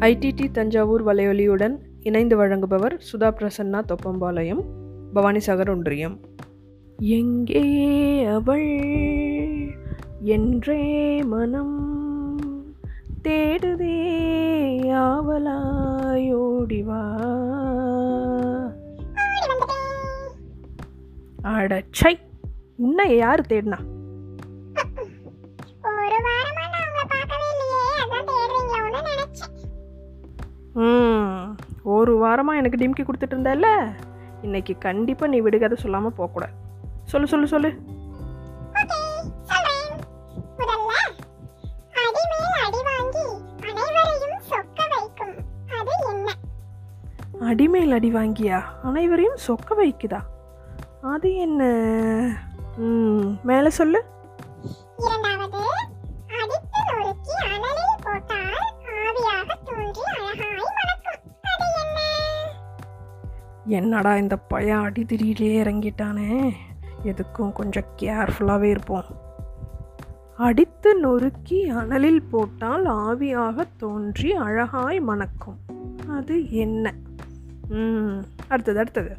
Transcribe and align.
IDD 0.00 0.50
Thanjavur 0.50 1.04
வலையொலியுடன் 1.06 1.74
இணைந்து 2.00 2.36
வழங்குபவர் 2.36 2.94
சுதா 3.12 3.28
பிரசன்னா 3.38 3.80
தொப்பம்பாளையம் 3.88 4.62
பவானிசாகர் 5.14 5.70
ஒன்றியம். 5.70 6.20
எங்கே 6.96 7.64
அவள்? 8.24 8.70
என்றே 10.20 11.22
மனம் 11.22 11.76
தேடுதே 13.22 13.98
ஆவலாயோடிவா 15.04 17.02
அடச்சை 21.44 22.14
உன்னை 22.76 23.16
யார் 23.16 23.40
தேடினா? 23.40 23.80
ம். 30.72 31.56
ஒரு 31.82 32.26
வாரமாக 32.26 32.56
எனக்கு 32.56 32.78
டிம்கி 32.78 33.06
கொடுத்துட்டு 33.06 33.34
இருந்தல்ல 33.34 33.92
இன்னைக்கு 34.42 34.78
கண்டிப்பாக 34.78 35.32
நீ 35.32 35.40
விடுகதை 35.40 35.76
சொல்லாமல் 35.76 36.12
போகக்கூடாது 36.12 36.52
சொல்லு 37.04 37.26
சொல்லு 37.26 37.46
சொல்லு. 37.46 37.72
அடிமேல் 47.40 47.92
அடி 47.92 48.14
வாங்கியா? 48.14 48.62
அனைவரையும் 48.82 49.36
சொக்க 49.48 49.74
வைக்குதா? 49.78 50.18
அது 51.02 51.36
என்ன? 51.36 51.62
ம் 52.76 53.38
மேலே 53.42 53.70
சொல்லு. 53.70 54.04
இரண்டாவது 54.98 55.58
என்னடா 63.66 64.16
இந்த 64.16 64.36
பையன் 64.36 64.82
அடி 64.82 65.02
திடீரிலே 65.02 65.64
இறங்கிட்டானே? 65.64 66.52
எதுக்கும் 67.04 67.52
கொஞ்சம் 67.52 67.84
கேர்ஃபுல்லாகவே 67.96 68.62
இருப்போம். 68.62 69.04
அடித்து 70.36 71.00
நொறுக்கி 71.00 71.70
அனலில் 71.70 72.28
போட்டால் 72.30 72.84
ஆவியாக 72.84 73.66
தோன்றி 73.76 74.32
அழகாய் 74.32 75.00
மணக்கும். 75.00 75.58
அது 76.08 76.50
என்ன? 76.50 76.94
ம் 77.68 78.22
அடுத்தது 78.48 78.78
அடுத்தது. 78.78 79.16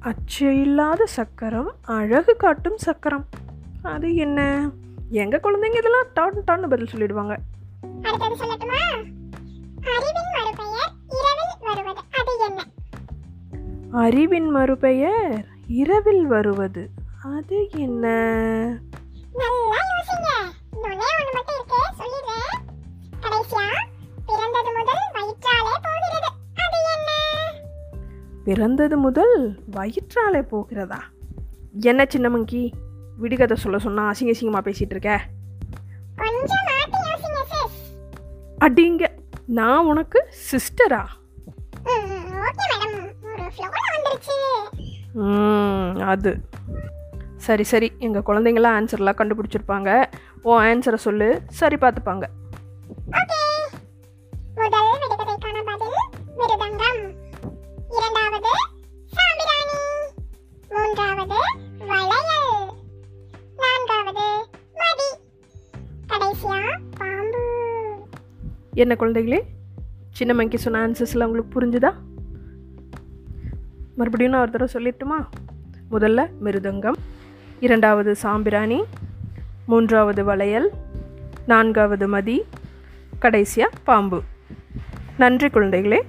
அச்சு 0.00 0.60
இல்லாத 0.60 1.06
சக்கரம் 1.06 1.72
அழகு 1.82 2.36
காட்டும் 2.36 2.76
சக்கரம் 2.76 3.24
அது 3.82 4.14
என்ன? 4.14 4.70
எங்கள் 5.22 5.40
குழந்தைங்க 5.40 5.78
இதெல்லாம் 5.78 6.08
டான் 6.14 6.44
டான்னு 6.46 6.68
பதில் 6.68 6.90
சொல்லிடுவாங்க. 6.92 7.34
அடுத்தது 8.02 8.36
சொல்லட்டுமா? 8.40 8.80
அறிவின் 9.92 10.30
மறுபெயர் 10.34 10.94
இரவில் 11.08 11.56
வருவது 11.66 12.02
அது 12.20 12.32
என்ன? 12.46 12.60
அறிவின் 14.04 14.50
மறுபெயர் 14.50 15.46
இரவில் 15.66 16.26
வருவது 16.26 16.82
அது 17.36 17.58
என்ன? 17.76 18.04
நல்லா 19.34 19.80
யோசிங்க. 19.90 20.30
இன்னொன்னே 20.74 21.08
ஒண்ணு 21.18 21.32
மட்டும் 21.32 21.56
இருக்கு 21.58 21.80
சொல்லிடுறேன். 22.00 22.56
கடைசியா 23.24 23.66
பிறந்தது 24.26 24.72
முதல் 24.78 25.04
வயிற்றாலே 25.16 25.74
போகிறது 25.86 26.30
அது 26.64 26.78
என்ன? 26.94 27.10
பிறந்தது 28.44 28.98
முதல் 28.98 29.36
வயிற்றாலே 29.76 30.42
போகிறதா? 30.42 31.00
என்ன 31.82 32.04
சின்ன 32.08 32.28
மங்கி 32.28 32.64
விடுகதை 33.16 33.56
சொல்ல 33.56 33.78
சொன்னா 33.78 34.10
அசிங்க 34.10 34.34
அசிங்கமாக 34.34 34.66
பேசிகிட்டு 34.68 34.94
இருக்க? 34.96 35.20
அடிங்க. 38.60 39.04
நான் 39.46 39.84
உனக்கு 39.84 40.28
சிஸ்டரா 40.50 41.04
அது. 46.06 46.40
சரி 47.36 47.64
சரி. 47.64 47.92
எங்கள் 47.98 48.22
குழந்தைங்களாம் 48.22 48.76
ஆன்சர்லாம் 48.78 49.20
கண்டுபிடிச்சிருப்பாங்க. 49.20 50.04
ஓ 50.42 50.60
ஆன்சரை 50.60 50.94
சொல்லு. 50.94 51.42
சரி 51.48 51.76
பார்த்துப்பாங்க. 51.76 52.22
என்ன 68.74 68.96
குழந்தைகளே? 68.98 69.40
சின்ன 70.10 70.34
மங்கி 70.34 70.56
சொன்ன 70.56 70.88
ஆன்சர்ஸ்லாம் 70.88 71.24
உங்களுக்கு 71.24 71.60
புரிஞ்சுதா? 71.60 71.92
மறுபடியும் 73.94 74.32
நான் 74.32 74.40
ஒரு 74.40 74.50
தடவை 74.50 74.74
சொல்லிட்டுமா? 74.74 75.26
முதல்ல 75.90 76.28
மிருதங்கம் 76.44 76.96
இரண்டாவது 77.60 78.16
சாம்பிராணி 78.16 78.82
மூன்றாவது 79.66 80.24
வளையல் 80.24 80.70
நான்காவது 81.46 82.08
மதி 82.08 82.42
கடைசியாக 83.18 83.76
பாம்பு. 83.84 84.22
நன்றி 85.18 85.46
குழந்தைகளே. 85.46 86.02